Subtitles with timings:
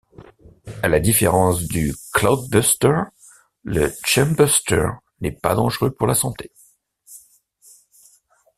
[0.81, 3.01] À la différence du Cloudbuster,
[3.63, 4.87] le Chembuster
[5.19, 6.51] n'est pas dangereux pour la santé.